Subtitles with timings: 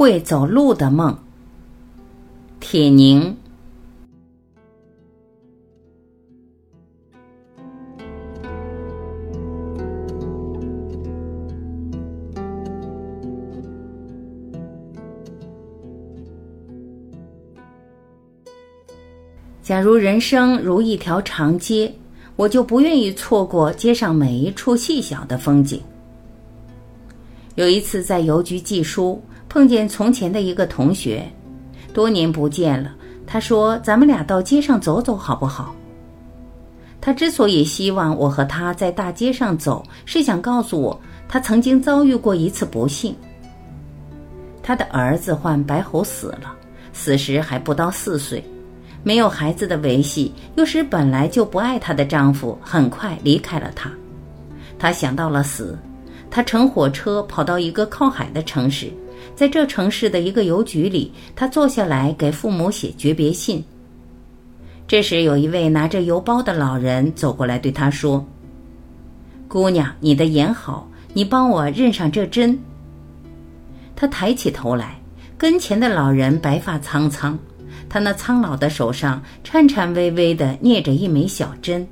[0.00, 1.14] 会走路的梦。
[2.58, 3.36] 铁凝。
[19.62, 21.94] 假如人生如一条长街，
[22.36, 25.78] 我就不愿意错过街上每一处细小的风景。
[27.56, 29.20] 有一次在邮局寄书，
[29.50, 31.28] 碰见从前的一个同学，
[31.92, 32.94] 多年不见了。
[33.26, 35.74] 他说：“咱们俩到街上走走好不好？”
[37.02, 43.12] 他之所以希望我和他在大街上走，是想告诉我，他曾经遭遇过一次不幸。
[44.62, 46.54] 他的儿子患白喉死了，
[46.92, 48.44] 死时还不到四岁。
[49.02, 53.90] 没有孩子的维系，又使本来就不爱她的丈夫很快离开了她。
[54.78, 55.76] 她想到了死，
[56.30, 58.92] 她乘火车跑到一个靠海的城市，
[59.34, 63.64] 在这城市的一个邮局里，她坐下来给父母写诀别信。
[64.86, 68.24] 这时，有一位拿着邮包的老人走过来，对她说
[69.48, 72.58] ：“姑娘，你的眼好，你帮我认上这针。”
[73.96, 75.00] 她抬起头来，
[75.38, 77.38] 跟前的老人白发苍苍。
[77.88, 81.84] 他那苍老的手上颤颤巍巍地捏着一枚小针。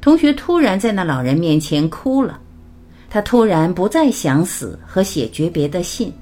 [0.00, 2.40] 同学突然在那老人面前哭了，
[3.10, 6.12] 他突然不再想死和写诀别的信。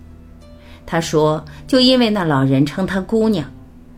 [0.84, 3.50] 他说：“就因为那老人称他姑娘，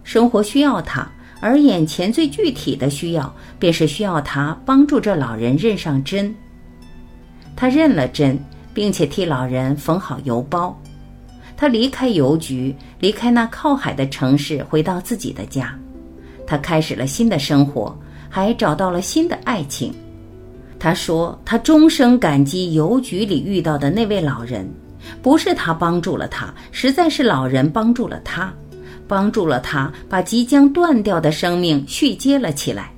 [0.05, 1.07] 生活需要他，
[1.41, 6.35] 而眼前最具体的需要便是需要他帮助这老人认上针。
[7.55, 8.39] 他认了针，
[8.73, 10.75] 并且替老人缝好邮包。”
[11.59, 15.77] 他离开邮局，离开那靠海的城市，回到自己的家。
[16.47, 17.95] 他开始了新的生活，
[18.31, 19.93] 还找到了新的爱情。
[20.79, 24.69] 他说：“他终生感激邮局里遇到的那位老人，
[25.21, 28.53] 不是他帮助了他，实在是老人帮助了他，
[29.09, 32.93] 帮助了他把即将断掉的生命续接了起来，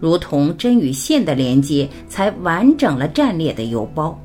[0.00, 4.18] 如同针与线的连接，才完整了战裂的邮包。”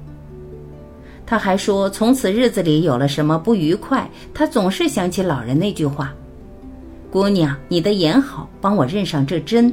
[1.24, 6.16] 他还说，从此日子里有了什么不愉快，他总是想起老人那句话
[7.12, 9.72] ：“姑娘，你的眼好，帮我认上这针。”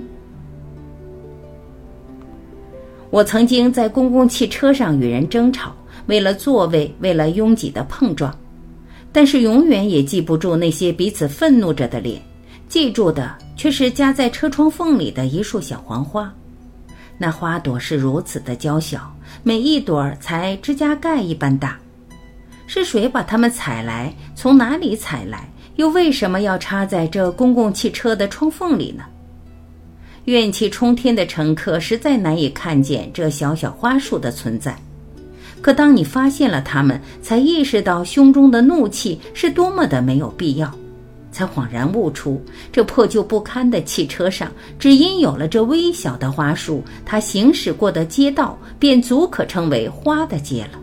[3.14, 5.72] 我曾经在公共汽车上与人争吵，
[6.06, 8.36] 为了座位，为了拥挤的碰撞，
[9.12, 12.20] 但是永远也记不住那些彼此愤怒着的脸，
[12.68, 16.34] 记住的却是夹在车窗缝里的一束小黄花。
[17.16, 21.78] 那花朵是如此的娇小，每一朵才指甲盖一般大。
[22.66, 24.12] 是谁把它们采来？
[24.34, 25.48] 从哪里采来？
[25.76, 29.04] 又为什么要插在这公共汽车的窗缝里呢？
[30.24, 34.76] 怨气冲天的乘客实在难以看见这小小花束的存在。
[35.60, 40.72] 可当你发现了它们，才意识到胸中的怒气是多么的没有必要。
[41.32, 42.40] 才恍然悟出，
[42.70, 50.78] 这破旧不堪的汽车上，只因有了这微小的花束，他行驶过的街道便足可称为花的街了。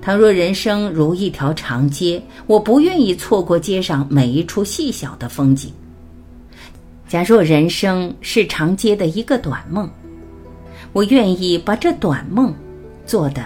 [0.00, 5.70] 倘若人生如一条长街，我不愿意错过街上每一处细小的风景。
[7.06, 9.88] 假若人生是长街的一个短梦，
[10.92, 12.52] 我愿意把这短梦
[13.06, 13.42] 做得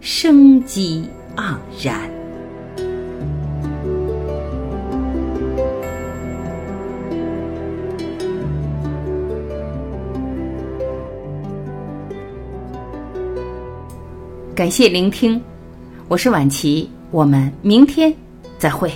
[0.00, 2.10] 生机盎然。
[14.54, 15.40] 感谢聆听，
[16.08, 18.12] 我是晚琪，我们明天
[18.58, 18.90] 再会。